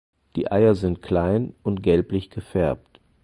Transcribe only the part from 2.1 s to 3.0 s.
gefärbt.